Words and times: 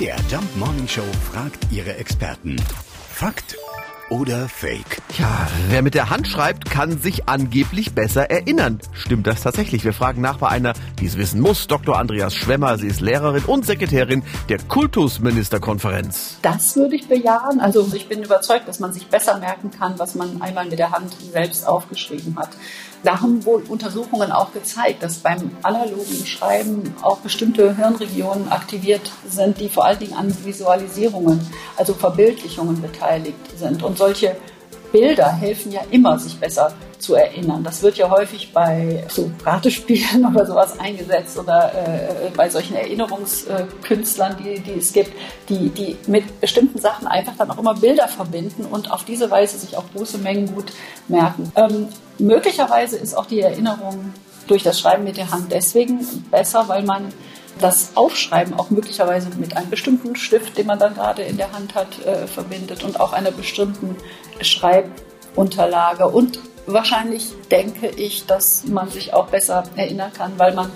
MDR 0.00 0.16
Jump 0.30 0.56
Morning 0.56 0.88
Show 0.88 1.04
fragt 1.30 1.70
ihre 1.70 1.94
Experten. 1.96 2.56
Fakt 3.12 3.54
oder 4.10 4.48
Fake? 4.48 5.00
Ja, 5.18 5.48
wer 5.68 5.82
mit 5.82 5.94
der 5.94 6.10
Hand 6.10 6.26
schreibt, 6.26 6.70
kann 6.70 6.98
sich 7.00 7.28
angeblich 7.28 7.94
besser 7.94 8.30
erinnern. 8.30 8.80
Stimmt 8.92 9.26
das 9.26 9.42
tatsächlich? 9.42 9.84
Wir 9.84 9.92
fragen 9.92 10.20
nach 10.20 10.38
bei 10.38 10.48
einer, 10.48 10.74
die 10.98 11.06
es 11.06 11.16
wissen 11.16 11.40
muss, 11.40 11.66
Dr. 11.66 11.98
Andreas 11.98 12.34
Schwemmer. 12.34 12.76
Sie 12.76 12.88
ist 12.88 13.00
Lehrerin 13.00 13.44
und 13.44 13.64
Sekretärin 13.64 14.22
der 14.48 14.58
Kultusministerkonferenz. 14.58 16.38
Das 16.42 16.76
würde 16.76 16.96
ich 16.96 17.08
bejahen. 17.08 17.60
Also 17.60 17.88
ich 17.94 18.08
bin 18.08 18.22
überzeugt, 18.22 18.68
dass 18.68 18.80
man 18.80 18.92
sich 18.92 19.06
besser 19.06 19.38
merken 19.38 19.70
kann, 19.70 19.98
was 19.98 20.14
man 20.14 20.42
einmal 20.42 20.66
mit 20.66 20.78
der 20.78 20.90
Hand 20.90 21.16
selbst 21.32 21.66
aufgeschrieben 21.66 22.36
hat. 22.38 22.50
Da 23.02 23.22
haben 23.22 23.46
wohl 23.46 23.62
Untersuchungen 23.62 24.30
auch 24.30 24.52
gezeigt, 24.52 25.02
dass 25.02 25.18
beim 25.18 25.52
analogen 25.62 26.26
Schreiben 26.26 26.94
auch 27.00 27.18
bestimmte 27.18 27.74
Hirnregionen 27.74 28.50
aktiviert 28.50 29.10
sind, 29.26 29.58
die 29.58 29.70
vor 29.70 29.86
allen 29.86 29.98
Dingen 29.98 30.12
an 30.12 30.34
Visualisierungen, 30.44 31.40
also 31.78 31.94
Verbildlichungen 31.94 32.82
beteiligt 32.82 33.58
sind. 33.58 33.82
Und 33.82 33.96
solche 34.00 34.36
Bilder 34.92 35.30
helfen 35.30 35.70
ja 35.70 35.82
immer, 35.92 36.18
sich 36.18 36.36
besser 36.40 36.72
zu 36.98 37.14
erinnern. 37.14 37.62
Das 37.62 37.80
wird 37.82 37.96
ja 37.96 38.10
häufig 38.10 38.52
bei 38.52 39.04
so 39.08 39.30
Ratespielen 39.46 40.26
oder 40.30 40.44
sowas 40.44 40.78
eingesetzt 40.80 41.38
oder 41.38 41.72
äh, 41.72 42.30
bei 42.36 42.48
solchen 42.50 42.74
Erinnerungskünstlern, 42.74 44.36
die, 44.42 44.58
die 44.58 44.78
es 44.78 44.92
gibt, 44.92 45.12
die, 45.48 45.68
die 45.68 45.96
mit 46.08 46.40
bestimmten 46.40 46.80
Sachen 46.80 47.06
einfach 47.06 47.34
dann 47.38 47.50
auch 47.52 47.58
immer 47.58 47.74
Bilder 47.74 48.08
verbinden 48.08 48.64
und 48.64 48.90
auf 48.90 49.04
diese 49.04 49.30
Weise 49.30 49.58
sich 49.58 49.76
auch 49.76 49.84
große 49.94 50.18
Mengen 50.18 50.52
gut 50.52 50.72
merken. 51.06 51.52
Ähm, 51.54 51.88
Möglicherweise 52.20 52.98
ist 52.98 53.14
auch 53.14 53.24
die 53.24 53.40
Erinnerung 53.40 54.12
durch 54.46 54.62
das 54.62 54.78
Schreiben 54.78 55.04
mit 55.04 55.16
der 55.16 55.30
Hand 55.30 55.50
deswegen 55.50 56.00
besser, 56.30 56.68
weil 56.68 56.82
man 56.82 57.12
das 57.60 57.96
Aufschreiben 57.96 58.54
auch 58.54 58.70
möglicherweise 58.70 59.28
mit 59.38 59.56
einem 59.56 59.70
bestimmten 59.70 60.16
Stift, 60.16 60.58
den 60.58 60.66
man 60.66 60.78
dann 60.78 60.94
gerade 60.94 61.22
in 61.22 61.36
der 61.36 61.52
Hand 61.52 61.74
hat, 61.74 62.04
äh, 62.04 62.26
verbindet 62.26 62.84
und 62.84 62.98
auch 62.98 63.12
einer 63.12 63.30
bestimmten 63.30 63.96
Schreibunterlage. 64.40 66.08
Und 66.08 66.40
wahrscheinlich 66.66 67.32
denke 67.50 67.88
ich, 67.88 68.26
dass 68.26 68.64
man 68.64 68.88
sich 68.90 69.14
auch 69.14 69.28
besser 69.28 69.64
erinnern 69.76 70.12
kann, 70.12 70.32
weil 70.36 70.54
man 70.54 70.70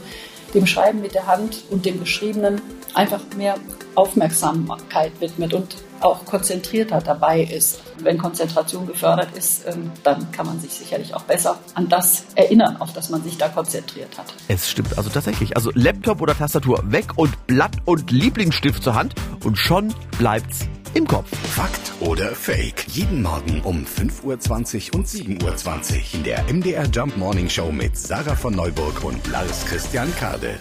dem 0.55 0.67
Schreiben 0.67 1.00
mit 1.00 1.14
der 1.14 1.27
Hand 1.27 1.64
und 1.70 1.84
dem 1.84 2.00
Geschriebenen 2.00 2.61
einfach 2.94 3.20
mehr 3.37 3.56
Aufmerksamkeit 3.95 5.12
widmet 5.20 5.55
und 5.55 5.77
auch 6.00 6.25
konzentrierter 6.25 7.00
dabei 7.00 7.42
ist. 7.42 7.81
Wenn 7.98 8.19
Konzentration 8.19 8.87
gefördert 8.87 9.37
ist, 9.37 9.67
ähm, 9.67 9.91
dann 10.03 10.31
kann 10.33 10.47
man 10.47 10.61
sich 10.61 10.73
sicherlich 10.73 11.14
auch 11.14 11.23
besser 11.23 11.59
an 11.75 11.89
das 11.89 12.25
erinnern, 12.34 12.77
auf 12.81 12.92
das 12.92 13.11
man 13.11 13.22
sich 13.22 13.39
da 13.39 13.48
konzentriert 13.48 14.19
hat. 14.19 14.27
Es 14.48 14.70
stimmt 14.70 14.98
also 14.98 15.11
tatsächlich. 15.11 15.56
Also 15.56 15.70
Laptop 15.75 16.20
oder 16.20 16.37
Tastatur 16.37 16.83
weg 16.87 17.12
und 17.17 17.47
Blatt 17.47 17.77
und 17.84 18.11
Lieblingsstift 18.11 18.83
zur 18.83 18.95
Hand 18.95 19.15
und 19.45 19.56
schon 19.56 19.95
bleibt's 20.19 20.69
im 20.95 21.06
Kopf. 21.06 21.28
Fakt 21.48 21.92
oder 22.00 22.34
Fake? 22.34 22.87
Jeden 22.89 23.22
Morgen 23.22 23.61
um 23.62 23.84
5.20 23.84 24.92
Uhr 24.92 24.98
und 24.98 25.06
7.20 25.06 25.42
Uhr 25.42 26.15
in 26.15 26.25
der 26.25 26.45
MDR 26.53 26.87
Jump 26.87 27.17
Morning 27.17 27.48
Show 27.48 27.72
mit 27.72 27.97
Sarah 27.97 28.37
von 28.37 28.55
Neuburg 28.55 29.03
und 29.05 29.27
Lars 29.28 29.65
Christian 29.67 30.15
Kade. 30.17 30.59